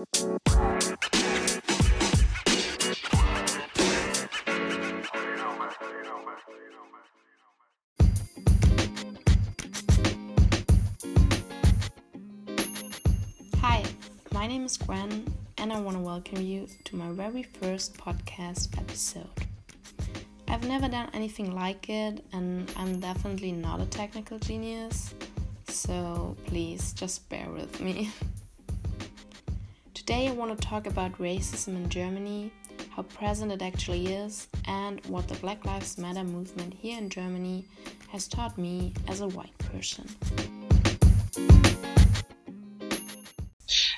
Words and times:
Hi, 0.00 0.06
my 14.32 14.46
name 14.46 14.64
is 14.64 14.78
Gwen, 14.78 15.26
and 15.58 15.70
I 15.70 15.78
want 15.78 15.98
to 15.98 16.02
welcome 16.02 16.40
you 16.40 16.66
to 16.84 16.96
my 16.96 17.10
very 17.10 17.42
first 17.42 17.92
podcast 17.98 18.78
episode. 18.78 19.28
I've 20.48 20.66
never 20.66 20.88
done 20.88 21.10
anything 21.12 21.54
like 21.54 21.90
it, 21.90 22.24
and 22.32 22.72
I'm 22.74 23.00
definitely 23.00 23.52
not 23.52 23.82
a 23.82 23.86
technical 23.86 24.38
genius, 24.38 25.14
so 25.68 26.38
please 26.46 26.94
just 26.94 27.28
bear 27.28 27.50
with 27.50 27.82
me. 27.82 28.10
Today, 30.10 30.26
I 30.26 30.32
want 30.32 30.60
to 30.60 30.66
talk 30.66 30.88
about 30.88 31.16
racism 31.18 31.76
in 31.76 31.88
Germany, 31.88 32.50
how 32.90 33.02
present 33.02 33.52
it 33.52 33.62
actually 33.62 34.08
is, 34.08 34.48
and 34.66 35.00
what 35.06 35.28
the 35.28 35.36
Black 35.36 35.64
Lives 35.64 35.98
Matter 35.98 36.24
movement 36.24 36.74
here 36.74 36.98
in 36.98 37.08
Germany 37.08 37.64
has 38.08 38.26
taught 38.26 38.58
me 38.58 38.92
as 39.06 39.20
a 39.20 39.28
white 39.28 39.56
person. 39.58 40.08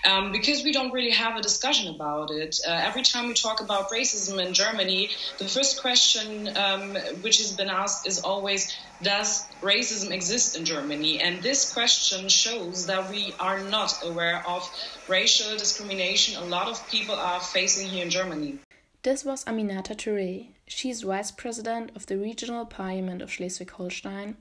Um, 0.05 0.33
because 0.33 0.65
we 0.65 0.73
don't 0.73 0.93
really 0.93 1.13
have 1.13 1.37
a 1.37 1.43
discussion 1.43 1.95
about 1.95 2.33
it. 2.33 2.59
Uh, 2.67 2.73
every 2.73 3.03
time 3.03 3.29
we 3.29 3.35
talk 3.35 3.61
about 3.61 3.91
racism 3.91 4.45
in 4.45 4.53
Germany, 4.53 5.11
the 5.39 5.47
first 5.47 5.81
question 5.81 6.57
um, 6.57 6.97
which 7.23 7.39
has 7.39 7.53
been 7.53 7.71
asked 7.71 8.07
is 8.07 8.19
always, 8.21 8.77
does 9.03 9.47
racism 9.61 10.11
exist 10.11 10.57
in 10.57 10.65
Germany? 10.65 11.21
And 11.21 11.41
this 11.41 11.73
question 11.73 12.29
shows 12.29 12.87
that 12.87 13.11
we 13.11 13.33
are 13.39 13.61
not 13.61 13.97
aware 14.05 14.43
of 14.45 14.69
racial 15.09 15.57
discrimination 15.57 16.43
a 16.43 16.47
lot 16.47 16.69
of 16.69 16.89
people 16.91 17.15
are 17.15 17.41
facing 17.41 17.89
here 17.89 18.05
in 18.05 18.11
Germany. 18.11 18.59
This 19.03 19.25
was 19.25 19.45
Aminata 19.45 19.95
Touré. 19.97 20.49
She 20.67 20.91
is 20.91 21.03
vice 21.03 21.31
president 21.31 21.91
of 21.95 22.07
the 22.07 22.17
regional 22.17 22.65
parliament 22.65 23.23
of 23.23 23.31
Schleswig 23.31 23.71
Holstein, 23.71 24.37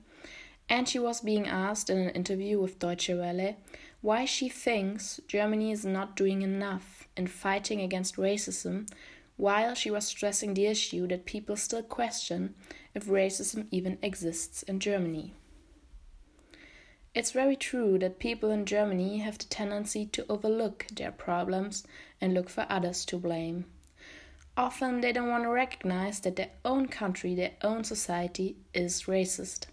and 0.68 0.88
she 0.88 0.98
was 0.98 1.20
being 1.20 1.46
asked 1.46 1.90
in 1.90 1.98
an 1.98 2.10
interview 2.10 2.60
with 2.60 2.78
Deutsche 2.78 3.10
Welle 3.10 3.56
why 4.02 4.24
she 4.24 4.48
thinks 4.48 5.20
Germany 5.26 5.70
is 5.72 5.86
not 5.86 6.16
doing 6.16 6.42
enough 6.42 7.08
in 7.16 7.26
fighting 7.26 7.80
against 7.80 8.16
racism, 8.16 8.88
while 9.36 9.74
she 9.74 9.90
was 9.90 10.06
stressing 10.06 10.54
the 10.54 10.66
issue 10.66 11.06
that 11.08 11.24
people 11.24 11.56
still 11.56 11.82
question 11.82 12.54
if 12.94 13.06
racism 13.06 13.66
even 13.70 13.98
exists 14.02 14.62
in 14.64 14.78
Germany. 14.78 15.32
It's 17.14 17.30
very 17.30 17.56
true 17.56 17.98
that 17.98 18.18
people 18.18 18.50
in 18.50 18.64
Germany 18.64 19.18
have 19.18 19.38
the 19.38 19.44
tendency 19.44 20.06
to 20.06 20.26
overlook 20.28 20.86
their 20.92 21.12
problems 21.12 21.84
and 22.20 22.34
look 22.34 22.48
for 22.48 22.66
others 22.68 23.04
to 23.06 23.18
blame. 23.18 23.66
Often 24.56 25.00
they 25.00 25.12
don't 25.12 25.28
want 25.28 25.44
to 25.44 25.50
recognize 25.50 26.20
that 26.20 26.36
their 26.36 26.50
own 26.64 26.88
country, 26.88 27.34
their 27.34 27.52
own 27.62 27.84
society 27.84 28.56
is 28.74 29.02
racist. 29.02 29.66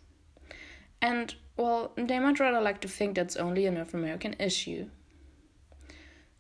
And 1.02 1.36
well, 1.60 1.92
they 1.98 2.20
might 2.20 2.40
rather 2.40 2.62
like 2.62 2.80
to 2.80 2.88
think 2.88 3.16
that's 3.16 3.36
only 3.36 3.66
a 3.66 3.72
North 3.72 3.94
American 3.94 4.34
issue. 4.40 4.88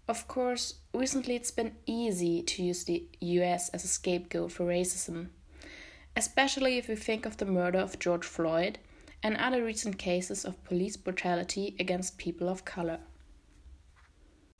Of 0.07 0.29
course, 0.29 0.75
recently 0.93 1.35
it's 1.35 1.51
been 1.51 1.75
easy 1.85 2.41
to 2.41 2.63
use 2.63 2.85
the 2.85 3.05
US 3.19 3.67
as 3.69 3.83
a 3.83 3.89
scapegoat 3.89 4.53
for 4.53 4.63
racism, 4.65 5.27
especially 6.15 6.77
if 6.77 6.87
we 6.87 6.95
think 6.95 7.25
of 7.25 7.35
the 7.35 7.45
murder 7.45 7.79
of 7.79 7.99
George 7.99 8.25
Floyd 8.25 8.79
and 9.21 9.35
other 9.35 9.61
recent 9.61 9.97
cases 9.97 10.45
of 10.45 10.63
police 10.63 10.95
brutality 10.95 11.75
against 11.77 12.17
people 12.17 12.47
of 12.47 12.63
color. 12.63 12.99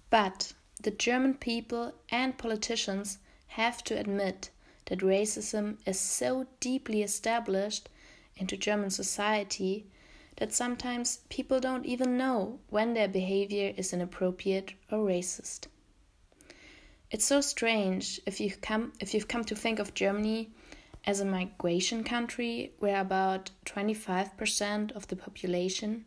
But 0.09 0.52
the 0.81 0.91
German 0.91 1.35
people 1.35 1.93
and 2.09 2.37
politicians 2.37 3.19
have 3.47 3.81
to 3.85 3.97
admit 3.97 4.49
that 4.87 4.99
racism 4.99 5.77
is 5.85 5.97
so 6.02 6.47
deeply 6.59 7.02
established 7.02 7.87
into 8.36 8.58
German 8.58 8.89
society 8.89 9.86
that 10.39 10.54
sometimes 10.54 11.20
people 11.27 11.60
don't 11.60 11.86
even 11.86 12.17
know 12.17 12.60
when 12.70 12.94
their 12.94 13.10
behavior 13.10 13.73
is 13.76 13.92
inappropriate 13.92 14.73
or 14.89 15.00
racist. 15.00 15.67
It's 17.11 17.26
so 17.26 17.42
strange 17.42 18.22
if 18.26 18.39
you 18.39 18.52
come 18.52 18.94
if 19.02 19.14
you've 19.14 19.28
come 19.28 19.44
to 19.44 19.55
think 19.55 19.80
of 19.80 19.94
Germany 19.94 20.49
as 21.05 21.20
a 21.20 21.26
migration 21.26 22.05
country 22.05 22.72
where 22.80 23.02
about 23.02 23.52
25% 23.66 24.92
of 24.94 25.08
the 25.08 25.16
population 25.16 26.05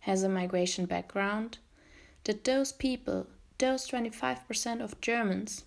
has 0.00 0.22
a 0.22 0.28
migration 0.28 0.84
background, 0.86 1.58
that 2.24 2.44
those 2.44 2.72
people, 2.72 3.26
those 3.58 3.88
25% 3.88 4.82
of 4.82 5.00
Germans, 5.00 5.64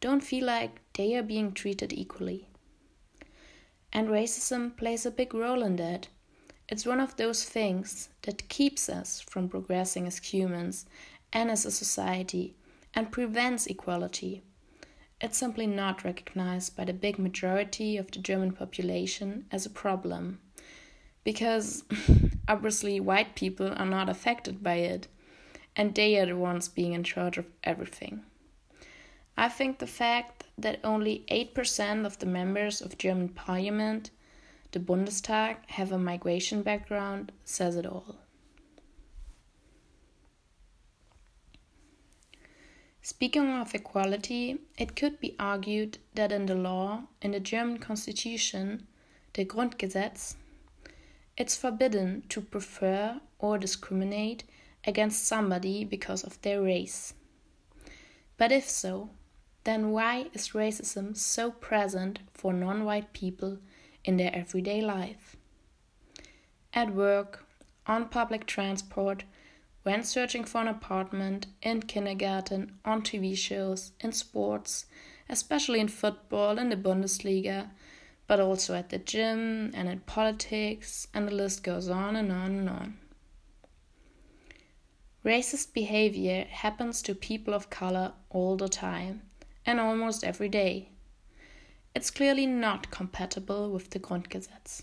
don't 0.00 0.24
feel 0.24 0.44
like 0.44 0.80
they 0.94 1.14
are 1.14 1.22
being 1.22 1.52
treated 1.52 1.92
equally. 1.92 2.48
And 3.92 4.08
racism 4.08 4.76
plays 4.76 5.06
a 5.06 5.10
big 5.10 5.32
role 5.32 5.62
in 5.62 5.76
that 5.76 6.08
it's 6.68 6.86
one 6.86 7.00
of 7.00 7.16
those 7.16 7.44
things 7.44 8.08
that 8.22 8.48
keeps 8.48 8.88
us 8.88 9.20
from 9.20 9.48
progressing 9.48 10.06
as 10.06 10.18
humans 10.18 10.86
and 11.32 11.50
as 11.50 11.66
a 11.66 11.70
society 11.70 12.54
and 12.94 13.12
prevents 13.12 13.66
equality. 13.66 14.42
It's 15.20 15.38
simply 15.38 15.66
not 15.66 16.04
recognized 16.04 16.76
by 16.76 16.84
the 16.84 16.92
big 16.92 17.18
majority 17.18 17.96
of 17.96 18.10
the 18.10 18.18
German 18.18 18.52
population 18.52 19.46
as 19.50 19.66
a 19.66 19.70
problem. 19.70 20.40
Because 21.22 21.84
obviously, 22.48 23.00
white 23.00 23.34
people 23.34 23.72
are 23.74 23.86
not 23.86 24.08
affected 24.08 24.62
by 24.62 24.76
it, 24.76 25.08
and 25.76 25.94
they 25.94 26.18
are 26.18 26.26
the 26.26 26.36
ones 26.36 26.68
being 26.68 26.92
in 26.92 27.04
charge 27.04 27.38
of 27.38 27.46
everything. 27.62 28.22
I 29.36 29.48
think 29.48 29.78
the 29.78 29.86
fact 29.86 30.44
that 30.56 30.78
only 30.84 31.24
8% 31.30 32.06
of 32.06 32.18
the 32.18 32.26
members 32.26 32.80
of 32.80 32.98
German 32.98 33.30
parliament 33.30 34.10
the 34.74 34.80
Bundestag 34.80 35.58
have 35.68 35.92
a 35.92 35.98
migration 36.00 36.60
background 36.60 37.30
says 37.44 37.76
it 37.76 37.86
all. 37.86 38.16
Speaking 43.00 43.52
of 43.52 43.72
equality, 43.72 44.58
it 44.76 44.96
could 44.96 45.20
be 45.20 45.36
argued 45.38 45.98
that 46.16 46.32
in 46.32 46.46
the 46.46 46.56
law, 46.56 47.04
in 47.22 47.30
the 47.30 47.38
German 47.38 47.78
constitution, 47.78 48.88
the 49.34 49.44
Grundgesetz, 49.44 50.34
it's 51.36 51.56
forbidden 51.56 52.24
to 52.30 52.40
prefer 52.40 53.20
or 53.38 53.58
discriminate 53.58 54.42
against 54.84 55.24
somebody 55.24 55.84
because 55.84 56.24
of 56.24 56.42
their 56.42 56.60
race. 56.60 57.14
But 58.36 58.50
if 58.50 58.68
so, 58.68 59.10
then 59.62 59.92
why 59.92 60.30
is 60.34 60.48
racism 60.48 61.16
so 61.16 61.52
present 61.52 62.18
for 62.32 62.52
non 62.52 62.84
white 62.84 63.12
people 63.12 63.58
in 64.04 64.16
their 64.16 64.34
everyday 64.34 64.80
life. 64.80 65.36
At 66.72 66.94
work, 66.94 67.44
on 67.86 68.08
public 68.08 68.46
transport, 68.46 69.24
when 69.82 70.02
searching 70.02 70.44
for 70.44 70.62
an 70.62 70.68
apartment, 70.68 71.46
in 71.62 71.82
kindergarten, 71.82 72.78
on 72.84 73.02
TV 73.02 73.36
shows, 73.36 73.92
in 74.00 74.12
sports, 74.12 74.86
especially 75.28 75.80
in 75.80 75.88
football 75.88 76.58
in 76.58 76.70
the 76.70 76.76
Bundesliga, 76.76 77.70
but 78.26 78.40
also 78.40 78.74
at 78.74 78.88
the 78.88 78.98
gym 78.98 79.70
and 79.74 79.88
in 79.88 80.00
politics, 80.00 81.06
and 81.12 81.28
the 81.28 81.34
list 81.34 81.62
goes 81.62 81.88
on 81.88 82.16
and 82.16 82.32
on 82.32 82.50
and 82.52 82.68
on. 82.68 82.98
Racist 85.24 85.72
behavior 85.72 86.46
happens 86.50 87.00
to 87.02 87.14
people 87.14 87.54
of 87.54 87.70
color 87.70 88.12
all 88.30 88.56
the 88.56 88.68
time 88.68 89.22
and 89.64 89.80
almost 89.80 90.24
every 90.24 90.48
day. 90.48 90.90
It's 91.94 92.10
clearly 92.10 92.44
not 92.44 92.90
compatible 92.90 93.70
with 93.70 93.90
the 93.90 94.00
Grundgesetz. 94.00 94.82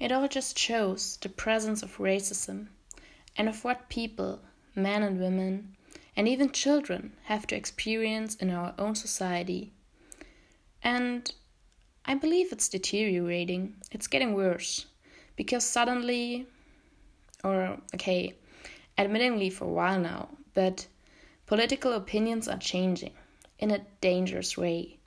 It 0.00 0.10
all 0.10 0.26
just 0.26 0.58
shows 0.58 1.18
the 1.18 1.28
presence 1.28 1.82
of 1.82 1.98
racism 1.98 2.68
and 3.36 3.50
of 3.50 3.62
what 3.62 3.90
people, 3.90 4.40
men 4.74 5.02
and 5.02 5.20
women, 5.20 5.76
and 6.16 6.26
even 6.26 6.50
children 6.50 7.12
have 7.24 7.46
to 7.48 7.54
experience 7.54 8.36
in 8.36 8.48
our 8.48 8.72
own 8.78 8.94
society. 8.94 9.70
And 10.82 11.30
I 12.06 12.14
believe 12.14 12.52
it's 12.52 12.70
deteriorating, 12.70 13.74
it's 13.90 14.06
getting 14.06 14.32
worse, 14.32 14.86
because 15.36 15.62
suddenly, 15.62 16.46
or 17.44 17.78
okay, 17.94 18.34
admittingly 18.96 19.52
for 19.52 19.66
a 19.66 19.72
while 19.72 20.00
now, 20.00 20.30
but 20.54 20.86
political 21.46 21.92
opinions 21.92 22.48
are 22.48 22.58
changing 22.58 23.12
in 23.62 23.70
a 23.70 23.86
dangerous 24.00 24.58
way. 24.58 24.98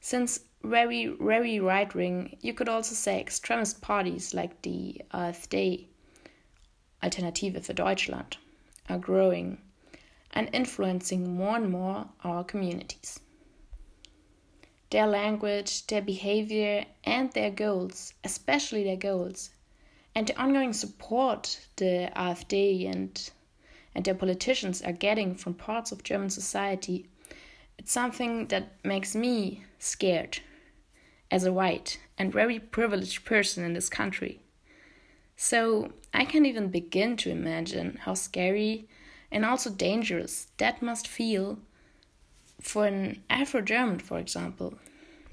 Since 0.00 0.40
very, 0.62 1.06
very 1.06 1.58
right 1.58 1.92
wing, 1.92 2.36
you 2.40 2.54
could 2.54 2.68
also 2.68 2.94
say 2.94 3.18
extremist 3.18 3.82
parties 3.82 4.32
like 4.32 4.62
the 4.62 5.02
uh, 5.10 5.32
AfD, 5.32 5.86
Alternative 7.02 7.54
für 7.54 7.74
Deutschland, 7.74 8.36
are 8.88 8.98
growing 8.98 9.58
and 10.30 10.48
influencing 10.52 11.34
more 11.34 11.56
and 11.56 11.68
more 11.68 12.08
our 12.22 12.44
communities. 12.44 13.18
Their 14.90 15.08
language, 15.08 15.84
their 15.88 16.02
behavior, 16.02 16.86
and 17.02 17.32
their 17.32 17.50
goals, 17.50 18.14
especially 18.22 18.84
their 18.84 18.96
goals, 18.96 19.50
and 20.14 20.28
the 20.28 20.40
ongoing 20.40 20.74
support 20.74 21.66
the 21.74 22.16
uh, 22.16 22.34
AfD 22.34 22.88
and 22.88 23.30
and 23.96 24.04
their 24.04 24.14
politicians 24.14 24.80
are 24.82 24.92
getting 24.92 25.34
from 25.34 25.54
parts 25.54 25.90
of 25.90 26.04
German 26.04 26.30
society, 26.30 27.09
it's 27.80 27.92
something 27.92 28.46
that 28.48 28.72
makes 28.84 29.14
me 29.14 29.64
scared 29.78 30.40
as 31.30 31.44
a 31.44 31.52
white 31.52 31.98
and 32.18 32.30
very 32.30 32.58
privileged 32.58 33.24
person 33.24 33.64
in 33.64 33.72
this 33.72 33.88
country. 33.88 34.38
So 35.34 35.94
I 36.12 36.26
can't 36.26 36.44
even 36.44 36.68
begin 36.68 37.16
to 37.16 37.30
imagine 37.30 37.98
how 38.02 38.12
scary 38.12 38.86
and 39.32 39.46
also 39.46 39.70
dangerous 39.70 40.48
that 40.58 40.82
must 40.82 41.08
feel 41.08 41.58
for 42.60 42.86
an 42.86 43.22
Afro 43.30 43.62
German, 43.62 43.98
for 43.98 44.18
example. 44.18 44.74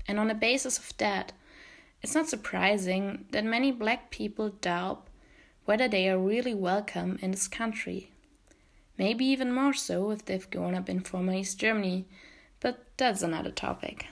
And 0.08 0.18
on 0.18 0.30
the 0.30 0.34
basis 0.34 0.78
of 0.78 0.96
that, 1.00 1.34
it's 2.02 2.16
not 2.16 2.30
surprising 2.30 3.26
that 3.32 3.44
many 3.44 3.74
black 3.74 4.10
people 4.10 4.52
doubt 4.52 5.06
whether 5.66 5.90
they 5.90 6.08
are 6.08 6.18
really 6.18 6.54
welcome 6.54 7.20
in 7.22 7.32
this 7.32 7.50
country. 7.50 8.10
Maybe 8.98 9.26
even 9.26 9.52
more 9.52 9.74
so 9.74 10.12
if 10.12 10.24
they've 10.24 10.50
grown 10.50 10.76
up 10.76 10.88
in 10.88 11.02
former 11.02 11.34
East 11.34 11.60
Germany, 11.60 12.06
but 12.60 12.86
that's 12.98 13.22
another 13.22 13.52
topic. 13.52 14.08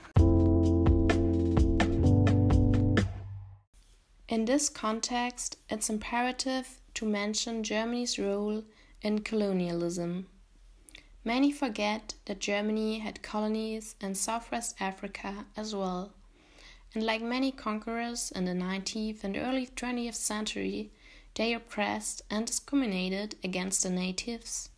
In 4.28 4.46
this 4.46 4.70
context, 4.70 5.58
it's 5.70 5.90
imperative 5.90 6.82
to 6.96 7.06
mention 7.06 7.64
Germany's 7.64 8.18
role 8.18 8.64
in 9.02 9.20
colonialism. 9.20 10.28
Many 11.24 11.52
forget 11.52 12.16
that 12.26 12.40
Germany 12.40 13.00
had 13.00 13.24
colonies 13.24 13.96
in 14.02 14.16
Southwest 14.16 14.76
Africa 14.80 15.46
as 15.56 15.76
well. 15.76 16.12
And 16.94 17.04
like 17.04 17.22
many 17.22 17.52
conquerors 17.52 18.32
in 18.32 18.46
the 18.46 18.54
19th 18.54 19.24
and 19.24 19.38
early 19.38 19.68
20th 19.68 20.16
century, 20.16 20.92
they 21.36 21.54
oppressed 21.54 22.22
and 22.30 22.46
discriminated 22.46 23.36
against 23.44 23.84
the 23.84 23.90
natives, 23.90 24.70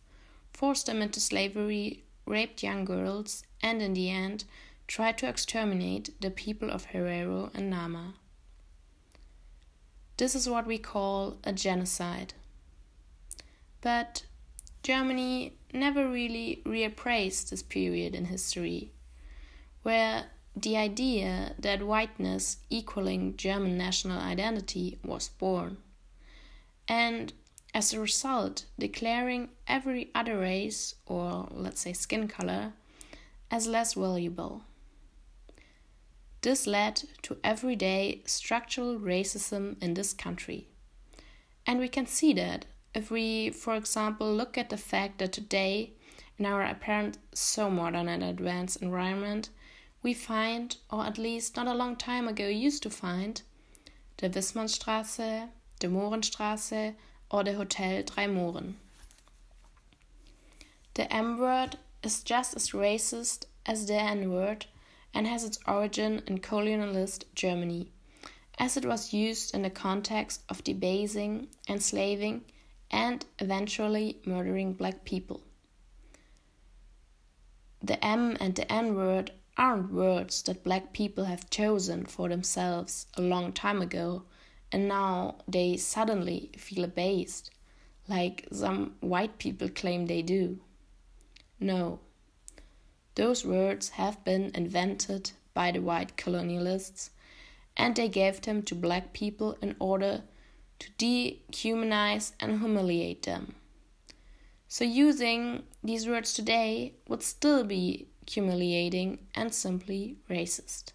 forced 0.52 0.86
them 0.86 1.00
into 1.00 1.20
slavery, 1.20 2.04
raped 2.26 2.62
young 2.62 2.84
girls, 2.84 3.44
and 3.62 3.82
in 3.82 3.94
the 3.94 4.10
end, 4.10 4.44
tried 4.86 5.18
to 5.18 5.28
exterminate 5.28 6.20
the 6.20 6.30
people 6.30 6.70
of 6.70 6.86
Herero 6.86 7.50
and 7.54 7.70
Nama. 7.70 8.14
This 10.16 10.34
is 10.34 10.48
what 10.48 10.66
we 10.66 10.78
call 10.78 11.36
a 11.44 11.52
genocide. 11.52 12.34
But 13.80 14.24
Germany 14.82 15.52
never 15.72 16.08
really 16.08 16.62
reappraised 16.64 17.50
this 17.50 17.62
period 17.62 18.14
in 18.14 18.24
history, 18.24 18.90
where 19.82 20.26
the 20.56 20.76
idea 20.76 21.54
that 21.58 21.86
whiteness 21.86 22.56
equaling 22.70 23.36
German 23.36 23.78
national 23.78 24.18
identity 24.18 24.98
was 25.04 25.28
born, 25.28 25.76
and 26.88 27.32
as 27.74 27.92
a 27.92 28.00
result, 28.00 28.64
declaring 28.78 29.50
every 29.68 30.10
other 30.14 30.38
race, 30.38 30.94
or 31.06 31.46
let's 31.52 31.82
say 31.82 31.92
skin 31.92 32.26
color, 32.26 32.72
as 33.50 33.66
less 33.66 33.94
valuable. 33.94 34.62
This 36.42 36.66
led 36.66 37.02
to 37.22 37.36
everyday 37.42 38.22
structural 38.24 38.98
racism 38.98 39.82
in 39.82 39.94
this 39.94 40.12
country. 40.12 40.68
And 41.66 41.80
we 41.80 41.88
can 41.88 42.06
see 42.06 42.32
that 42.34 42.66
if 42.94 43.10
we, 43.10 43.50
for 43.50 43.74
example, 43.74 44.32
look 44.32 44.56
at 44.56 44.70
the 44.70 44.76
fact 44.76 45.18
that 45.18 45.32
today, 45.32 45.92
in 46.38 46.46
our 46.46 46.62
apparent 46.62 47.18
so 47.34 47.68
modern 47.68 48.08
and 48.08 48.22
advanced 48.22 48.80
environment, 48.80 49.50
we 50.02 50.14
find, 50.14 50.76
or 50.90 51.04
at 51.04 51.18
least 51.18 51.56
not 51.56 51.66
a 51.66 51.74
long 51.74 51.96
time 51.96 52.28
ago 52.28 52.46
used 52.46 52.82
to 52.84 52.90
find, 52.90 53.42
the 54.18 54.30
Wissmannstraße, 54.30 55.48
the 55.80 55.86
Mohrenstraße, 55.88 56.94
or 57.30 57.44
the 57.44 57.54
Hotel 57.54 58.02
Drei 58.02 58.26
Mohren. 58.26 58.74
The 60.94 61.12
M 61.12 61.38
word 61.38 61.76
is 62.08 62.22
just 62.22 62.56
as 62.56 62.70
racist 62.70 63.44
as 63.66 63.84
the 63.86 63.94
N 63.94 64.30
word 64.32 64.64
and 65.12 65.26
has 65.26 65.44
its 65.44 65.58
origin 65.66 66.22
in 66.26 66.38
colonialist 66.38 67.24
Germany, 67.34 67.92
as 68.58 68.78
it 68.78 68.86
was 68.86 69.12
used 69.12 69.54
in 69.54 69.60
the 69.60 69.68
context 69.68 70.42
of 70.48 70.64
debasing, 70.64 71.48
enslaving, 71.68 72.44
and 72.90 73.26
eventually 73.40 74.16
murdering 74.24 74.72
black 74.72 75.04
people. 75.04 75.42
The 77.82 78.02
M 78.02 78.38
and 78.40 78.54
the 78.54 78.72
N 78.72 78.94
word 78.94 79.32
aren't 79.58 79.92
words 79.92 80.40
that 80.44 80.64
black 80.64 80.94
people 80.94 81.24
have 81.24 81.50
chosen 81.50 82.06
for 82.06 82.30
themselves 82.30 83.06
a 83.18 83.20
long 83.20 83.52
time 83.52 83.82
ago 83.82 84.22
and 84.72 84.88
now 84.88 85.36
they 85.46 85.76
suddenly 85.76 86.52
feel 86.56 86.84
abased, 86.84 87.50
like 88.08 88.48
some 88.50 88.94
white 89.00 89.36
people 89.36 89.68
claim 89.68 90.06
they 90.06 90.22
do. 90.22 90.58
No, 91.60 92.00
those 93.16 93.44
words 93.44 93.90
have 93.90 94.22
been 94.24 94.52
invented 94.54 95.32
by 95.54 95.72
the 95.72 95.80
white 95.80 96.16
colonialists, 96.16 97.10
and 97.76 97.96
they 97.96 98.08
gave 98.08 98.42
them 98.42 98.62
to 98.62 98.74
black 98.74 99.12
people 99.12 99.56
in 99.60 99.74
order 99.80 100.22
to 100.78 100.90
dehumanize 100.92 102.32
and 102.38 102.60
humiliate 102.60 103.24
them. 103.24 103.56
So, 104.68 104.84
using 104.84 105.64
these 105.82 106.06
words 106.06 106.32
today 106.32 106.94
would 107.08 107.22
still 107.22 107.64
be 107.64 108.06
humiliating 108.26 109.26
and 109.34 109.52
simply 109.52 110.18
racist. 110.30 110.92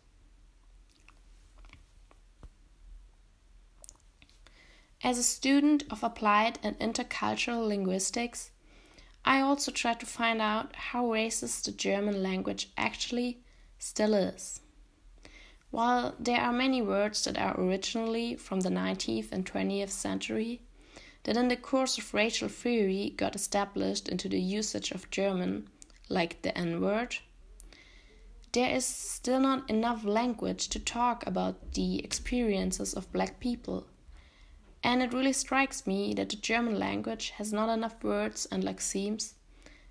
As 5.04 5.18
a 5.18 5.24
student 5.24 5.84
of 5.92 6.04
applied 6.04 6.60
and 6.64 6.80
intercultural 6.80 7.68
linguistics, 7.68 8.52
I 9.26 9.40
also 9.40 9.72
tried 9.72 10.00
to 10.02 10.06
find 10.06 10.42
out 10.42 10.76
how 10.76 11.06
racist 11.06 11.64
the 11.64 11.72
German 11.72 12.22
language 12.22 12.70
actually 12.78 13.40
still 13.80 14.14
is. 14.14 14.60
While 15.72 16.14
there 16.20 16.40
are 16.40 16.54
many 16.54 16.82
words 16.82 17.24
that 17.24 17.38
are 17.38 17.60
originally 17.60 18.36
from 18.36 18.60
the 18.60 18.70
19th 18.70 19.32
and 19.32 19.46
20th 19.46 19.90
century, 19.90 20.62
that 21.24 21.38
in 21.38 21.48
the 21.48 21.56
course 21.56 21.98
of 21.98 22.14
racial 22.14 22.50
theory 22.50 23.14
got 23.16 23.36
established 23.36 24.10
into 24.10 24.28
the 24.28 24.42
usage 24.42 24.92
of 24.92 25.10
German, 25.10 25.70
like 26.10 26.42
the 26.42 26.56
N 26.58 26.82
word, 26.82 27.18
there 28.52 28.76
is 28.76 28.86
still 28.86 29.40
not 29.40 29.70
enough 29.70 30.04
language 30.04 30.68
to 30.70 30.80
talk 30.80 31.26
about 31.26 31.74
the 31.74 32.04
experiences 32.04 32.94
of 32.94 33.12
black 33.12 33.40
people. 33.40 33.88
And 34.84 35.02
it 35.02 35.14
really 35.14 35.34
strikes 35.34 35.88
me 35.88 36.14
that 36.16 36.30
the 36.30 36.36
German 36.36 36.78
language 36.78 37.30
has 37.38 37.54
not 37.54 37.70
enough 37.70 38.04
words 38.04 38.46
and 38.52 38.64
lexemes 38.64 39.34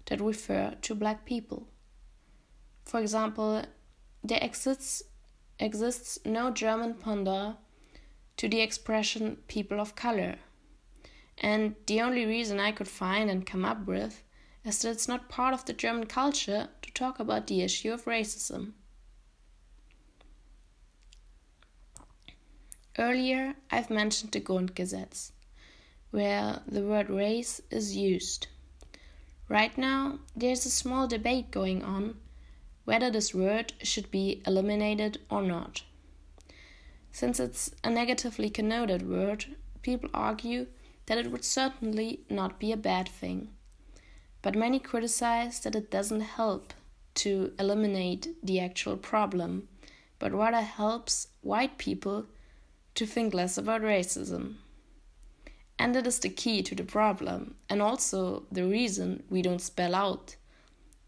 that 0.07 0.21
refer 0.21 0.75
to 0.83 0.95
black 0.95 1.25
people. 1.25 1.66
For 2.85 3.00
example, 3.00 3.64
there 4.23 4.40
exists, 4.43 5.02
exists 5.59 6.19
no 6.25 6.50
German 6.50 6.95
ponder 6.95 7.57
to 8.37 8.49
the 8.49 8.61
expression 8.61 9.38
people 9.49 9.81
of 9.81 9.97
color. 9.97 10.37
And 11.38 11.75
the 11.87 12.00
only 12.02 12.26
reason 12.26 12.61
I 12.61 12.73
could 12.73 12.88
find 12.88 13.31
and 13.31 13.47
come 13.47 13.64
up 13.64 13.87
with 13.87 14.23
is 14.64 14.83
that 14.83 14.90
it's 14.90 15.09
not 15.09 15.28
part 15.28 15.55
of 15.55 15.64
the 15.64 15.73
German 15.73 16.07
culture 16.07 16.69
to 16.83 16.93
talk 16.93 17.19
about 17.19 17.47
the 17.47 17.62
issue 17.62 17.93
of 17.93 18.05
racism. 18.05 18.73
Earlier, 22.99 23.54
I've 23.70 23.90
mentioned 23.90 24.32
the 24.32 24.40
Grundgesetz, 24.40 25.32
where 26.11 26.61
the 26.66 26.82
word 26.82 27.08
race 27.08 27.61
is 27.70 27.96
used. 27.96 28.49
Right 29.49 29.76
now, 29.78 30.18
there's 30.37 30.66
a 30.66 30.70
small 30.70 31.06
debate 31.06 31.50
going 31.50 31.82
on 31.82 32.16
whether 32.84 33.11
this 33.11 33.34
word 33.34 33.72
should 33.82 34.11
be 34.11 34.42
eliminated 34.46 35.18
or 35.30 35.42
not. 35.42 35.82
Since 37.12 37.38
it's 37.40 37.70
a 37.84 37.90
negatively 37.90 38.50
connoted 38.50 39.08
word, 39.08 39.56
people 39.82 40.11
argue 40.12 40.66
that 41.06 41.18
it 41.18 41.30
would 41.30 41.44
certainly 41.44 42.20
not 42.28 42.58
be 42.58 42.72
a 42.72 42.76
bad 42.76 43.08
thing. 43.08 43.50
But 44.40 44.56
many 44.56 44.78
criticize 44.78 45.61
that 45.61 45.76
it 45.76 45.90
doesn't 45.90 46.20
help 46.20 46.72
to 47.14 47.52
eliminate 47.58 48.28
the 48.42 48.61
actual 48.61 48.96
problem, 48.96 49.68
but 50.18 50.32
rather 50.32 50.62
helps 50.62 51.28
white 51.42 51.78
people 51.78 52.26
to 52.94 53.06
think 53.06 53.34
less 53.34 53.56
about 53.58 53.82
racism. 53.82 54.56
And 55.78 55.96
it 55.96 56.06
is 56.06 56.18
the 56.18 56.28
key 56.28 56.62
to 56.62 56.75
the 56.75 56.84
problem, 56.84 57.56
and 57.68 57.82
also 57.82 58.44
the 58.52 58.66
reason 58.66 59.22
we 59.30 59.42
don't 59.42 59.61
spell 59.61 59.94
out 59.94 60.37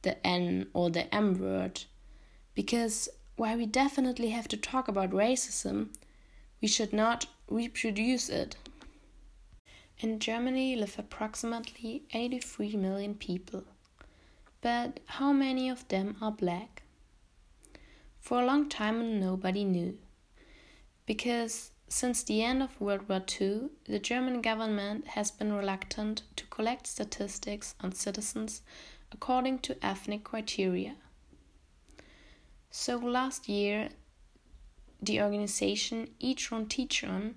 the 0.02 0.24
N 0.26 0.66
or 0.72 0.90
the 0.90 1.12
M 1.14 1.38
word. 1.38 1.84
Because 2.54 3.08
while 3.36 3.56
we 3.56 3.66
definitely 3.66 4.30
have 4.30 4.48
to 4.48 4.56
talk 4.56 4.88
about 4.88 5.10
racism, 5.10 5.88
we 6.60 6.68
should 6.68 6.92
not 6.92 7.26
reproduce 7.48 8.28
it. 8.28 8.56
In 9.98 10.18
Germany 10.18 10.76
live 10.76 10.98
approximately 10.98 12.02
83 12.12 12.76
million 12.76 13.14
people. 13.14 13.64
But 14.60 15.00
how 15.06 15.32
many 15.32 15.68
of 15.68 15.86
them 15.88 16.16
are 16.20 16.32
black? 16.32 16.82
For 18.18 18.40
a 18.40 18.46
long 18.46 18.68
time, 18.68 19.20
nobody 19.20 19.64
knew. 19.64 19.98
Because 21.06 21.70
since 21.94 22.24
the 22.24 22.42
end 22.42 22.60
of 22.60 22.80
World 22.80 23.08
War 23.08 23.22
II, 23.40 23.68
the 23.84 24.00
German 24.00 24.42
government 24.42 25.06
has 25.06 25.30
been 25.30 25.52
reluctant 25.52 26.22
to 26.34 26.44
collect 26.46 26.88
statistics 26.88 27.76
on 27.80 27.92
citizens 27.92 28.62
according 29.12 29.60
to 29.60 29.76
ethnic 29.80 30.24
criteria. 30.24 30.96
So 32.68 32.96
last 32.96 33.48
year, 33.48 33.90
the 35.00 35.22
organization 35.22 36.10
Each 36.18 36.50
One 36.50 36.66
Teach 36.66 37.04
One 37.04 37.36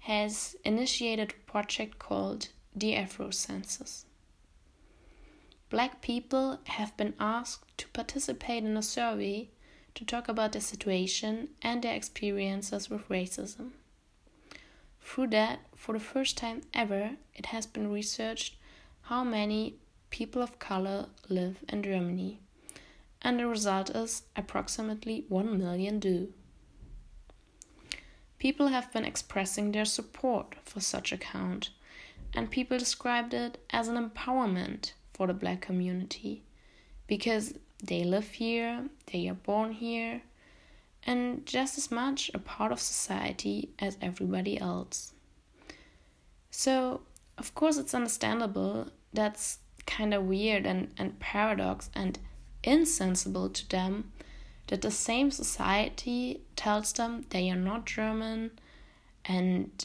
has 0.00 0.56
initiated 0.64 1.30
a 1.30 1.50
project 1.52 2.00
called 2.00 2.48
the 2.74 2.96
Afro 2.96 3.30
Census. 3.30 4.04
Black 5.70 6.02
people 6.02 6.58
have 6.64 6.96
been 6.96 7.14
asked 7.20 7.78
to 7.78 7.86
participate 7.90 8.64
in 8.64 8.76
a 8.76 8.82
survey 8.82 9.50
to 9.94 10.04
talk 10.04 10.26
about 10.26 10.50
their 10.50 10.60
situation 10.60 11.50
and 11.62 11.82
their 11.84 11.94
experiences 11.94 12.90
with 12.90 13.08
racism. 13.08 13.70
Through 15.02 15.28
that, 15.28 15.60
for 15.76 15.92
the 15.92 16.00
first 16.00 16.38
time 16.38 16.62
ever, 16.72 17.16
it 17.34 17.46
has 17.46 17.66
been 17.66 17.92
researched 17.92 18.56
how 19.02 19.24
many 19.24 19.76
people 20.10 20.42
of 20.42 20.58
color 20.58 21.06
live 21.28 21.58
in 21.68 21.82
Germany, 21.82 22.40
and 23.20 23.38
the 23.38 23.46
result 23.46 23.90
is 23.90 24.22
approximately 24.36 25.24
1 25.28 25.58
million 25.58 25.98
do. 25.98 26.32
People 28.38 28.68
have 28.68 28.92
been 28.92 29.04
expressing 29.04 29.72
their 29.72 29.84
support 29.84 30.54
for 30.64 30.80
such 30.80 31.12
a 31.12 31.18
count, 31.18 31.70
and 32.34 32.50
people 32.50 32.78
described 32.78 33.34
it 33.34 33.58
as 33.70 33.88
an 33.88 33.96
empowerment 33.96 34.92
for 35.12 35.26
the 35.26 35.34
black 35.34 35.60
community 35.60 36.42
because 37.06 37.54
they 37.82 38.04
live 38.04 38.30
here, 38.30 38.88
they 39.12 39.28
are 39.28 39.34
born 39.34 39.72
here, 39.72 40.22
and 41.04 41.44
just 41.46 41.78
as 41.78 41.90
much 41.90 42.30
a 42.34 42.38
part 42.38 42.72
of 42.72 42.80
society 42.80 43.70
as 43.78 43.98
everybody 44.00 44.58
else. 44.58 45.12
So, 46.50 47.00
of 47.38 47.54
course, 47.54 47.78
it's 47.78 47.94
understandable 47.94 48.88
that's 49.12 49.58
kind 49.86 50.14
of 50.14 50.24
weird 50.24 50.66
and, 50.66 50.92
and 50.96 51.18
paradox 51.18 51.90
and 51.94 52.18
insensible 52.62 53.48
to 53.48 53.68
them 53.68 54.12
that 54.68 54.82
the 54.82 54.90
same 54.90 55.30
society 55.30 56.40
tells 56.56 56.92
them 56.92 57.26
they 57.30 57.50
are 57.50 57.56
not 57.56 57.84
German 57.84 58.52
and 59.24 59.84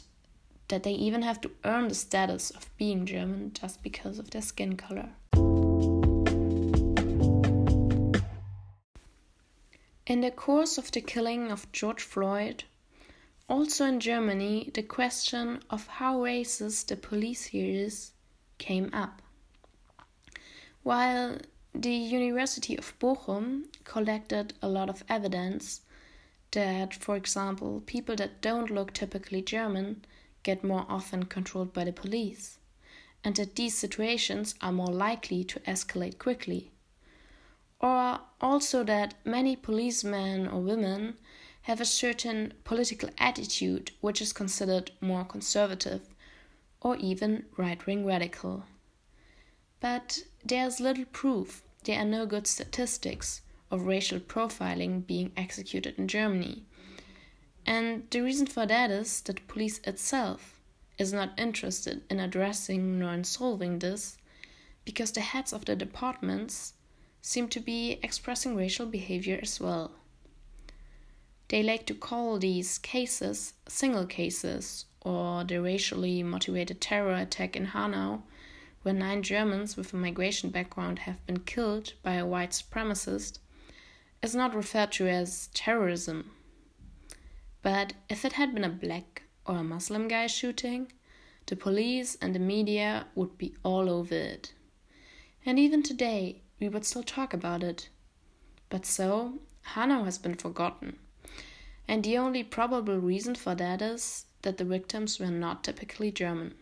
that 0.68 0.82
they 0.82 0.92
even 0.92 1.22
have 1.22 1.40
to 1.40 1.50
earn 1.64 1.88
the 1.88 1.94
status 1.94 2.50
of 2.50 2.70
being 2.76 3.06
German 3.06 3.52
just 3.52 3.82
because 3.82 4.18
of 4.18 4.30
their 4.30 4.42
skin 4.42 4.76
color. 4.76 5.10
In 10.08 10.22
the 10.22 10.30
course 10.30 10.78
of 10.78 10.90
the 10.90 11.02
killing 11.02 11.52
of 11.52 11.70
George 11.70 12.02
Floyd, 12.02 12.64
also 13.46 13.84
in 13.84 14.00
Germany, 14.00 14.70
the 14.72 14.82
question 14.82 15.62
of 15.68 15.86
how 15.86 16.20
racist 16.20 16.86
the 16.86 16.96
police 16.96 17.44
here 17.44 17.84
is 17.84 18.12
came 18.56 18.88
up. 18.94 19.20
While 20.82 21.36
the 21.74 21.92
University 21.92 22.74
of 22.78 22.98
Bochum 22.98 23.64
collected 23.84 24.54
a 24.62 24.68
lot 24.70 24.88
of 24.88 25.04
evidence 25.10 25.82
that, 26.52 26.94
for 26.94 27.14
example, 27.14 27.82
people 27.84 28.16
that 28.16 28.40
don't 28.40 28.70
look 28.70 28.94
typically 28.94 29.42
German 29.42 30.06
get 30.42 30.64
more 30.64 30.86
often 30.88 31.26
controlled 31.26 31.74
by 31.74 31.84
the 31.84 31.92
police, 31.92 32.56
and 33.22 33.36
that 33.36 33.56
these 33.56 33.76
situations 33.76 34.54
are 34.62 34.72
more 34.72 34.86
likely 34.86 35.44
to 35.44 35.60
escalate 35.60 36.18
quickly 36.18 36.70
or 37.80 38.20
also 38.40 38.82
that 38.84 39.14
many 39.24 39.54
policemen 39.56 40.48
or 40.48 40.60
women 40.60 41.16
have 41.62 41.80
a 41.80 41.84
certain 41.84 42.54
political 42.64 43.10
attitude 43.18 43.90
which 44.00 44.22
is 44.22 44.32
considered 44.32 44.90
more 45.00 45.24
conservative 45.24 46.08
or 46.80 46.96
even 46.96 47.44
right 47.56 47.86
wing 47.86 48.04
radical. 48.04 48.64
But 49.80 50.20
there's 50.44 50.80
little 50.80 51.04
proof, 51.04 51.62
there 51.84 52.00
are 52.00 52.04
no 52.04 52.26
good 52.26 52.46
statistics 52.46 53.42
of 53.70 53.86
racial 53.86 54.18
profiling 54.18 55.06
being 55.06 55.32
executed 55.36 55.94
in 55.98 56.08
Germany. 56.08 56.64
And 57.66 58.08
the 58.10 58.22
reason 58.22 58.46
for 58.46 58.64
that 58.66 58.90
is 58.90 59.20
that 59.22 59.46
police 59.46 59.78
itself 59.84 60.58
is 60.96 61.12
not 61.12 61.38
interested 61.38 62.02
in 62.08 62.18
addressing 62.18 62.98
nor 62.98 63.12
in 63.12 63.24
solving 63.24 63.78
this 63.78 64.16
because 64.84 65.12
the 65.12 65.20
heads 65.20 65.52
of 65.52 65.66
the 65.66 65.76
departments 65.76 66.72
seem 67.20 67.48
to 67.48 67.60
be 67.60 67.98
expressing 68.02 68.56
racial 68.56 68.86
behavior 68.86 69.38
as 69.42 69.60
well. 69.60 69.92
They 71.48 71.62
like 71.62 71.86
to 71.86 71.94
call 71.94 72.38
these 72.38 72.78
cases 72.78 73.54
single 73.66 74.06
cases 74.06 74.84
or 75.00 75.44
the 75.44 75.60
racially 75.62 76.22
motivated 76.22 76.80
terror 76.80 77.14
attack 77.14 77.56
in 77.56 77.66
Hanau, 77.66 78.22
where 78.82 78.94
nine 78.94 79.22
Germans 79.22 79.76
with 79.76 79.92
a 79.92 79.96
migration 79.96 80.50
background 80.50 81.00
have 81.00 81.24
been 81.26 81.40
killed 81.40 81.94
by 82.02 82.14
a 82.14 82.26
white 82.26 82.50
supremacist, 82.50 83.38
is 84.22 84.34
not 84.34 84.54
referred 84.54 84.92
to 84.92 85.08
as 85.08 85.48
terrorism. 85.54 86.30
But 87.62 87.94
if 88.08 88.24
it 88.24 88.34
had 88.34 88.54
been 88.54 88.64
a 88.64 88.68
black 88.68 89.22
or 89.46 89.56
a 89.56 89.64
Muslim 89.64 90.08
guy 90.08 90.26
shooting, 90.26 90.92
the 91.46 91.56
police 91.56 92.16
and 92.20 92.34
the 92.34 92.38
media 92.38 93.06
would 93.14 93.38
be 93.38 93.54
all 93.62 93.88
over 93.88 94.14
it. 94.14 94.52
And 95.46 95.58
even 95.58 95.82
today, 95.82 96.42
we 96.60 96.68
would 96.68 96.84
still 96.84 97.02
talk 97.02 97.32
about 97.32 97.62
it. 97.62 97.88
But 98.68 98.84
so, 98.84 99.38
Hanau 99.74 100.04
has 100.04 100.18
been 100.18 100.34
forgotten. 100.34 100.98
And 101.86 102.04
the 102.04 102.18
only 102.18 102.44
probable 102.44 102.98
reason 102.98 103.34
for 103.34 103.54
that 103.54 103.80
is 103.80 104.26
that 104.42 104.58
the 104.58 104.64
victims 104.64 105.18
were 105.18 105.30
not 105.30 105.64
typically 105.64 106.10
German. 106.10 106.54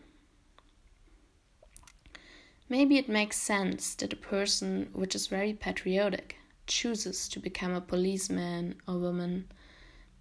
Maybe 2.69 2.97
it 2.97 3.07
makes 3.07 3.37
sense 3.37 3.95
that 3.95 4.13
a 4.13 4.17
person 4.17 4.89
which 4.93 5.15
is 5.15 5.27
very 5.27 5.53
patriotic 5.53 6.35
chooses 6.65 7.29
to 7.29 7.39
become 7.39 7.73
a 7.73 7.81
policeman 7.81 8.75
or 8.87 8.97
woman, 8.97 9.47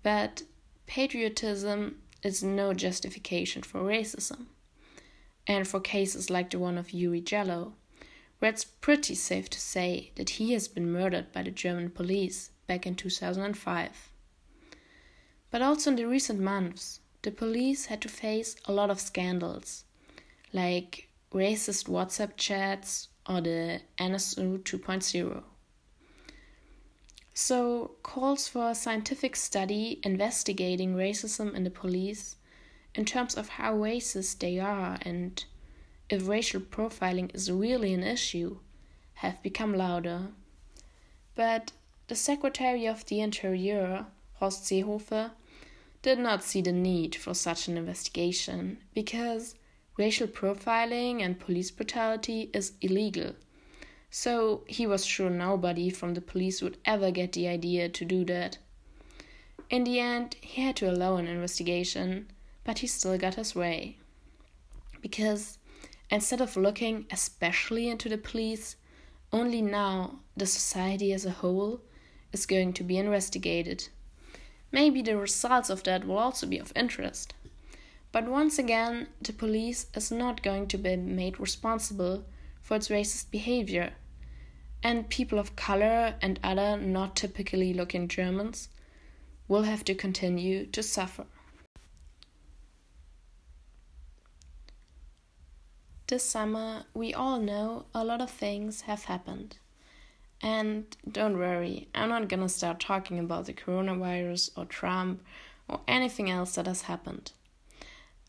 but 0.02 0.42
patriotism 0.86 1.96
is 2.22 2.42
no 2.42 2.72
justification 2.72 3.62
for 3.62 3.80
racism. 3.80 4.46
And 5.46 5.66
for 5.66 5.80
cases 5.80 6.30
like 6.30 6.50
the 6.50 6.58
one 6.58 6.78
of 6.78 6.88
Oury 6.88 7.22
Jalloh, 7.22 7.72
where 8.38 8.50
it's 8.50 8.64
pretty 8.64 9.14
safe 9.14 9.48
to 9.50 9.60
say 9.60 10.12
that 10.16 10.30
he 10.30 10.52
has 10.52 10.68
been 10.68 10.92
murdered 10.92 11.32
by 11.32 11.42
the 11.42 11.50
German 11.50 11.90
police 11.90 12.50
back 12.66 12.86
in 12.86 12.94
2005. 12.94 14.10
But 15.50 15.62
also 15.62 15.90
in 15.90 15.96
the 15.96 16.04
recent 16.04 16.40
months, 16.40 17.00
the 17.22 17.30
police 17.30 17.86
had 17.86 18.02
to 18.02 18.08
face 18.08 18.56
a 18.66 18.72
lot 18.72 18.90
of 18.90 19.00
scandals, 19.00 19.84
like 20.52 21.08
racist 21.32 21.88
WhatsApp 21.88 22.36
chats 22.36 23.08
or 23.28 23.40
the 23.40 23.80
NSU 23.98 24.58
2.0. 24.62 25.42
So, 27.34 27.96
calls 28.02 28.48
for 28.48 28.70
a 28.70 28.74
scientific 28.74 29.36
study 29.36 30.00
investigating 30.02 30.94
racism 30.94 31.54
in 31.54 31.64
the 31.64 31.70
police 31.70 32.36
in 32.94 33.04
terms 33.04 33.34
of 33.34 33.50
how 33.50 33.74
racist 33.74 34.38
they 34.38 34.58
are 34.58 34.98
and 35.02 35.44
if 36.08 36.28
racial 36.28 36.60
profiling 36.60 37.34
is 37.34 37.50
really 37.50 37.92
an 37.92 38.02
issue, 38.02 38.58
have 39.14 39.42
become 39.42 39.74
louder. 39.74 40.28
But 41.34 41.72
the 42.08 42.14
Secretary 42.14 42.86
of 42.86 43.04
the 43.06 43.20
Interior, 43.20 44.06
Horst 44.34 44.64
Seehofer, 44.64 45.32
did 46.02 46.18
not 46.18 46.44
see 46.44 46.60
the 46.60 46.72
need 46.72 47.16
for 47.16 47.34
such 47.34 47.66
an 47.66 47.76
investigation 47.76 48.78
because 48.94 49.56
racial 49.96 50.28
profiling 50.28 51.22
and 51.22 51.40
police 51.40 51.70
brutality 51.70 52.50
is 52.52 52.74
illegal. 52.80 53.32
So 54.10 54.62
he 54.68 54.86
was 54.86 55.04
sure 55.04 55.30
nobody 55.30 55.90
from 55.90 56.14
the 56.14 56.20
police 56.20 56.62
would 56.62 56.78
ever 56.84 57.10
get 57.10 57.32
the 57.32 57.48
idea 57.48 57.88
to 57.88 58.04
do 58.04 58.24
that. 58.26 58.58
In 59.68 59.82
the 59.82 59.98
end, 59.98 60.36
he 60.40 60.62
had 60.62 60.76
to 60.76 60.90
allow 60.90 61.16
an 61.16 61.26
investigation, 61.26 62.28
but 62.62 62.78
he 62.78 62.86
still 62.86 63.18
got 63.18 63.34
his 63.34 63.56
way. 63.56 63.96
Because 65.00 65.58
Instead 66.10 66.40
of 66.40 66.56
looking 66.56 67.06
especially 67.10 67.88
into 67.88 68.08
the 68.08 68.18
police, 68.18 68.76
only 69.32 69.60
now 69.60 70.20
the 70.36 70.46
society 70.46 71.12
as 71.12 71.26
a 71.26 71.30
whole 71.30 71.80
is 72.32 72.46
going 72.46 72.72
to 72.72 72.84
be 72.84 72.96
investigated. 72.96 73.88
Maybe 74.70 75.02
the 75.02 75.16
results 75.16 75.70
of 75.70 75.82
that 75.84 76.06
will 76.06 76.18
also 76.18 76.46
be 76.46 76.58
of 76.58 76.72
interest. 76.76 77.34
But 78.12 78.28
once 78.28 78.58
again, 78.58 79.08
the 79.20 79.32
police 79.32 79.86
is 79.94 80.10
not 80.10 80.42
going 80.42 80.68
to 80.68 80.78
be 80.78 80.96
made 80.96 81.40
responsible 81.40 82.24
for 82.62 82.76
its 82.76 82.88
racist 82.88 83.30
behavior. 83.30 83.92
And 84.82 85.08
people 85.08 85.38
of 85.38 85.56
color 85.56 86.14
and 86.22 86.38
other 86.42 86.76
not 86.76 87.16
typically 87.16 87.74
looking 87.74 88.08
Germans 88.08 88.68
will 89.48 89.62
have 89.62 89.84
to 89.84 89.94
continue 89.94 90.66
to 90.66 90.82
suffer. 90.82 91.26
This 96.08 96.22
summer, 96.22 96.84
we 96.94 97.12
all 97.12 97.40
know 97.40 97.86
a 97.92 98.04
lot 98.04 98.20
of 98.20 98.30
things 98.30 98.82
have 98.82 99.06
happened. 99.06 99.56
And 100.40 100.96
don't 101.10 101.36
worry, 101.36 101.88
I'm 101.96 102.10
not 102.10 102.28
gonna 102.28 102.48
start 102.48 102.78
talking 102.78 103.18
about 103.18 103.46
the 103.46 103.52
coronavirus 103.52 104.50
or 104.56 104.66
Trump 104.66 105.24
or 105.68 105.80
anything 105.88 106.30
else 106.30 106.54
that 106.54 106.68
has 106.68 106.82
happened. 106.82 107.32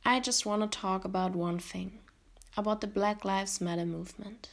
I 0.03 0.19
just 0.19 0.43
want 0.43 0.63
to 0.63 0.79
talk 0.79 1.05
about 1.05 1.35
one 1.35 1.59
thing 1.59 1.99
about 2.55 2.81
the 2.81 2.87
Black 2.87 3.23
Lives 3.23 3.61
Matter 3.61 3.85
movement. 3.85 4.49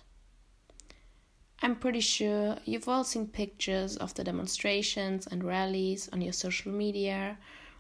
I'm 1.62 1.76
pretty 1.76 2.00
sure 2.00 2.58
you've 2.66 2.88
all 2.90 3.04
seen 3.04 3.28
pictures 3.28 3.96
of 3.96 4.12
the 4.12 4.24
demonstrations 4.24 5.26
and 5.26 5.42
rallies 5.42 6.10
on 6.12 6.20
your 6.20 6.34
social 6.34 6.72
media 6.72 7.38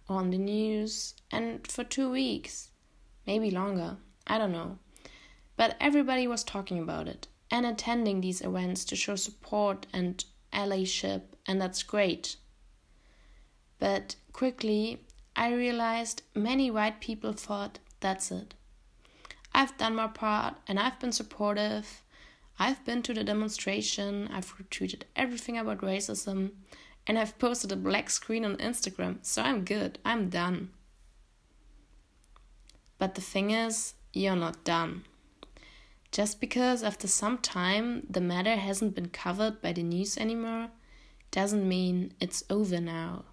or 0.08 0.16
on 0.16 0.30
the 0.30 0.38
news, 0.38 1.14
and 1.30 1.66
for 1.70 1.84
two 1.84 2.10
weeks, 2.10 2.70
maybe 3.26 3.50
longer, 3.50 3.98
I 4.26 4.38
don't 4.38 4.52
know. 4.52 4.78
But 5.56 5.76
everybody 5.80 6.26
was 6.26 6.44
talking 6.44 6.78
about 6.78 7.08
it 7.08 7.28
and 7.50 7.64
attending 7.64 8.20
these 8.20 8.40
events 8.40 8.84
to 8.86 8.96
show 8.96 9.16
support 9.16 9.86
and 9.92 10.24
allyship, 10.52 11.22
and 11.46 11.60
that's 11.60 11.82
great. 11.82 12.36
But 13.78 14.16
quickly, 14.32 15.00
I 15.36 15.52
realized 15.52 16.22
many 16.34 16.70
white 16.70 17.00
people 17.00 17.32
thought 17.32 17.78
that's 18.00 18.30
it. 18.30 18.54
I've 19.52 19.76
done 19.78 19.94
my 19.94 20.08
part 20.08 20.54
and 20.66 20.80
I've 20.80 20.98
been 20.98 21.12
supportive. 21.12 22.02
I've 22.58 22.84
been 22.84 23.02
to 23.02 23.14
the 23.14 23.24
demonstration, 23.24 24.28
I've 24.32 24.56
retweeted 24.56 25.02
everything 25.16 25.58
about 25.58 25.80
racism, 25.80 26.52
and 27.06 27.18
I've 27.18 27.36
posted 27.38 27.72
a 27.72 27.76
black 27.76 28.10
screen 28.10 28.44
on 28.44 28.56
Instagram, 28.56 29.18
so 29.22 29.42
I'm 29.42 29.64
good, 29.64 29.98
I'm 30.04 30.28
done. 30.28 30.70
But 32.98 33.16
the 33.16 33.20
thing 33.20 33.50
is, 33.50 33.94
you're 34.12 34.36
not 34.36 34.62
done. 34.62 35.04
Just 36.14 36.38
because 36.38 36.84
after 36.84 37.08
some 37.08 37.38
time 37.38 38.06
the 38.08 38.20
matter 38.20 38.54
hasn't 38.54 38.94
been 38.94 39.08
covered 39.08 39.60
by 39.60 39.72
the 39.72 39.82
news 39.82 40.16
anymore 40.16 40.68
doesn't 41.32 41.68
mean 41.68 42.12
it's 42.20 42.44
over 42.48 42.80
now. 42.80 43.24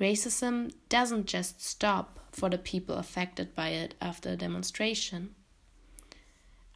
Racism 0.00 0.72
doesn't 0.88 1.26
just 1.26 1.62
stop 1.62 2.18
for 2.32 2.48
the 2.48 2.56
people 2.56 2.96
affected 2.96 3.54
by 3.54 3.68
it 3.68 3.94
after 4.00 4.30
a 4.30 4.36
demonstration. 4.36 5.34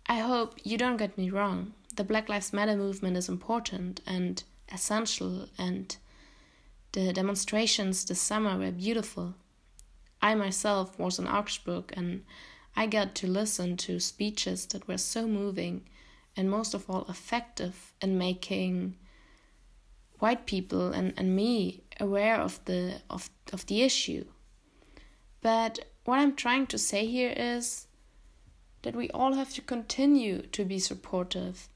I 0.04 0.18
hope 0.18 0.60
you 0.64 0.76
don't 0.76 0.98
get 0.98 1.16
me 1.16 1.30
wrong. 1.30 1.72
The 1.96 2.04
Black 2.04 2.28
Lives 2.28 2.52
Matter 2.52 2.76
movement 2.76 3.16
is 3.16 3.30
important 3.30 4.02
and 4.06 4.44
essential, 4.70 5.48
and 5.56 5.96
the 6.92 7.14
demonstrations 7.14 8.04
this 8.04 8.20
summer 8.20 8.58
were 8.58 8.70
beautiful. 8.70 9.34
I 10.20 10.34
myself 10.34 10.98
was 10.98 11.18
in 11.18 11.26
Augsburg 11.26 11.94
and 11.96 12.22
I 12.76 12.86
got 12.86 13.14
to 13.16 13.26
listen 13.26 13.76
to 13.78 14.00
speeches 14.00 14.66
that 14.66 14.88
were 14.88 14.98
so 14.98 15.26
moving 15.26 15.82
and 16.36 16.50
most 16.50 16.74
of 16.74 16.88
all 16.88 17.04
effective 17.08 17.92
in 18.00 18.16
making 18.16 18.96
white 20.18 20.46
people 20.46 20.92
and, 20.92 21.12
and 21.16 21.34
me 21.34 21.82
aware 21.98 22.36
of 22.36 22.64
the 22.64 23.00
of, 23.10 23.30
of 23.52 23.66
the 23.66 23.82
issue. 23.82 24.24
But 25.40 25.80
what 26.04 26.18
I'm 26.18 26.36
trying 26.36 26.66
to 26.68 26.78
say 26.78 27.06
here 27.06 27.32
is 27.36 27.86
that 28.82 28.96
we 28.96 29.10
all 29.10 29.34
have 29.34 29.52
to 29.54 29.62
continue 29.62 30.42
to 30.42 30.64
be 30.64 30.78
supportive 30.78 31.68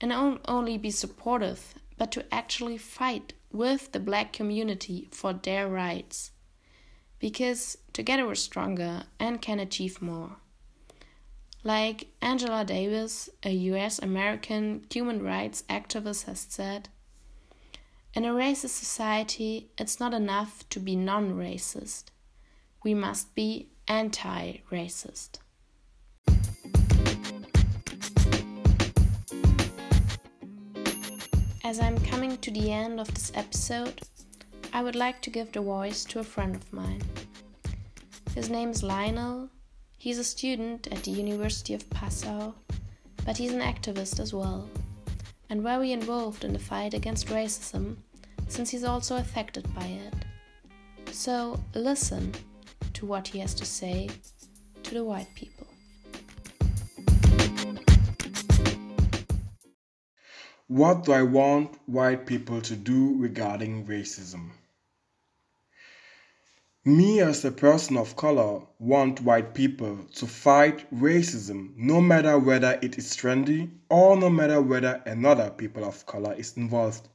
and 0.00 0.10
not 0.10 0.40
only 0.46 0.78
be 0.78 0.90
supportive 0.90 1.74
but 1.98 2.12
to 2.12 2.34
actually 2.34 2.78
fight 2.78 3.32
with 3.52 3.92
the 3.92 4.00
black 4.00 4.32
community 4.32 5.08
for 5.10 5.32
their 5.32 5.68
rights 5.68 6.30
because 7.18 7.78
together 7.92 8.26
we're 8.26 8.34
stronger 8.34 9.04
and 9.18 9.42
can 9.42 9.58
achieve 9.60 10.02
more. 10.02 10.36
Like 11.64 12.08
Angela 12.22 12.64
Davis, 12.64 13.28
a 13.42 13.50
US 13.50 13.98
American 13.98 14.84
human 14.90 15.22
rights 15.22 15.64
activist, 15.68 16.26
has 16.26 16.46
said, 16.48 16.88
in 18.14 18.24
a 18.24 18.28
racist 18.28 18.70
society, 18.70 19.68
it's 19.76 20.00
not 20.00 20.14
enough 20.14 20.66
to 20.70 20.80
be 20.80 20.96
non 20.96 21.34
racist. 21.34 22.04
We 22.82 22.94
must 22.94 23.34
be 23.34 23.68
anti 23.88 24.58
racist. 24.72 25.40
As 31.62 31.78
I'm 31.80 31.98
coming 31.98 32.38
to 32.38 32.50
the 32.50 32.72
end 32.72 33.00
of 33.00 33.12
this 33.12 33.32
episode, 33.34 34.00
I 34.76 34.82
would 34.82 34.94
like 34.94 35.22
to 35.22 35.30
give 35.30 35.52
the 35.52 35.62
voice 35.62 36.04
to 36.04 36.18
a 36.18 36.22
friend 36.22 36.54
of 36.54 36.70
mine. 36.70 37.00
His 38.34 38.50
name 38.50 38.68
is 38.68 38.82
Lionel. 38.82 39.48
He's 39.96 40.18
a 40.18 40.22
student 40.22 40.86
at 40.88 41.02
the 41.02 41.12
University 41.12 41.72
of 41.72 41.88
Passau, 41.88 42.52
but 43.24 43.38
he's 43.38 43.54
an 43.54 43.62
activist 43.62 44.20
as 44.20 44.34
well, 44.34 44.68
and 45.48 45.62
very 45.62 45.92
involved 45.92 46.44
in 46.44 46.52
the 46.52 46.58
fight 46.58 46.92
against 46.92 47.28
racism 47.28 47.96
since 48.48 48.68
he's 48.68 48.84
also 48.84 49.16
affected 49.16 49.66
by 49.74 49.86
it. 49.86 50.14
So 51.10 51.58
listen 51.74 52.34
to 52.92 53.06
what 53.06 53.28
he 53.28 53.38
has 53.38 53.54
to 53.54 53.64
say 53.64 54.10
to 54.82 54.92
the 54.92 55.04
white 55.04 55.34
people. 55.34 55.66
What 60.68 61.04
do 61.04 61.12
I 61.12 61.22
want 61.22 61.70
white 61.86 62.26
people 62.26 62.60
to 62.60 62.76
do 62.76 63.16
regarding 63.16 63.86
racism? 63.86 64.50
Me 66.88 67.18
as 67.18 67.44
a 67.44 67.50
person 67.50 67.96
of 67.96 68.14
color 68.14 68.60
want 68.78 69.20
white 69.20 69.54
people 69.54 69.98
to 70.14 70.24
fight 70.24 70.88
racism 70.94 71.76
no 71.76 72.00
matter 72.00 72.38
whether 72.38 72.78
it 72.80 72.96
is 72.96 73.16
trendy 73.16 73.68
or 73.90 74.16
no 74.16 74.30
matter 74.30 74.62
whether 74.62 75.02
another 75.04 75.50
people 75.50 75.84
of 75.84 76.06
color 76.06 76.32
is 76.34 76.56
involved. 76.56 77.08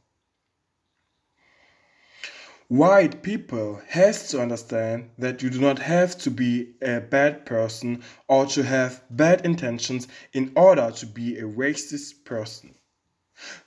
White 2.67 3.23
people 3.23 3.81
has 3.87 4.27
to 4.31 4.41
understand 4.41 5.09
that 5.17 5.41
you 5.41 5.49
do 5.49 5.61
not 5.61 5.79
have 5.79 6.17
to 6.17 6.29
be 6.29 6.73
a 6.81 6.99
bad 6.99 7.45
person 7.45 8.03
or 8.27 8.45
to 8.47 8.63
have 8.63 9.01
bad 9.09 9.45
intentions 9.45 10.05
in 10.33 10.51
order 10.57 10.91
to 10.91 11.05
be 11.05 11.37
a 11.37 11.43
racist 11.43 12.25
person. 12.25 12.75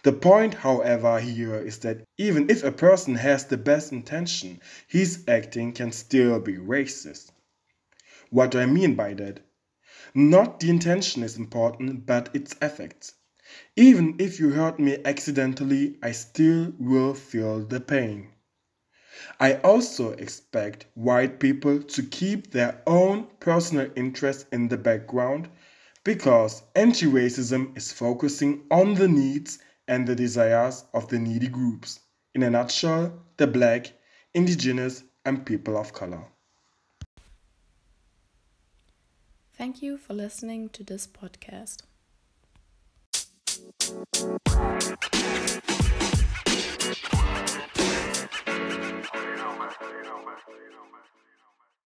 The 0.05 0.13
point, 0.13 0.55
however, 0.55 1.19
here 1.19 1.57
is 1.57 1.79
that 1.79 2.05
even 2.17 2.49
if 2.49 2.63
a 2.63 2.71
person 2.71 3.17
has 3.17 3.45
the 3.47 3.57
best 3.57 3.91
intention, 3.91 4.61
his 4.87 5.25
acting 5.27 5.73
can 5.73 5.91
still 5.91 6.39
be 6.39 6.55
racist. 6.55 7.33
What 8.31 8.53
do 8.53 8.61
I 8.61 8.67
mean 8.67 8.95
by 8.95 9.15
that? 9.15 9.41
Not 10.15 10.61
the 10.61 10.71
intention 10.71 11.23
is 11.23 11.37
important, 11.37 12.07
but 12.07 12.29
its 12.35 12.55
effects. 12.63 13.15
Even 13.75 14.15
if 14.19 14.39
you 14.39 14.51
hurt 14.51 14.79
me 14.79 14.99
accidentally, 15.05 15.99
I 16.03 16.13
still 16.13 16.73
will 16.79 17.15
feel 17.15 17.61
the 17.61 17.81
pain. 17.81 18.29
I 19.41 19.55
also 19.55 20.13
expect 20.13 20.87
white 20.95 21.41
people 21.41 21.83
to 21.83 22.03
keep 22.03 22.51
their 22.51 22.81
own 22.87 23.29
personal 23.41 23.91
interests 23.97 24.47
in 24.53 24.69
the 24.69 24.77
background 24.77 25.49
because 26.05 26.63
anti 26.75 27.07
racism 27.07 27.77
is 27.77 27.91
focusing 27.91 28.63
on 28.71 28.95
the 28.95 29.09
needs 29.09 29.59
and 29.89 30.07
the 30.07 30.15
desires 30.15 30.85
of 30.95 31.09
the 31.09 31.19
needy 31.19 31.49
groups. 31.49 32.01
In 32.35 32.43
a 32.43 32.51
nutshell, 32.51 33.13
the 33.37 33.47
black, 33.47 33.93
indigenous, 34.35 35.03
and 35.25 35.45
people 35.45 35.77
of 35.77 35.93
color. 35.93 36.25
Thank 39.57 39.83
you 39.83 39.97
for 39.97 40.15
listening 40.15 40.69
to 40.71 40.85
this 40.85 41.07
podcast. 41.07 41.83